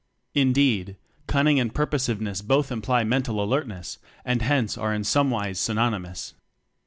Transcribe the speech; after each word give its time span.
Indeed, 0.33 0.97
Cunning 1.27 1.59
and 1.59 1.75
Purposiveness 1.75 2.41
both 2.41 2.71
imply 2.71 3.03
mental 3.03 3.39
alertness 3.39 3.99
and 4.25 4.41
hence 4.41 4.75
are 4.75 4.95
in 4.95 5.03
some 5.03 5.29
wise 5.29 5.59
synon 5.59 5.95
ymous. 6.01 6.33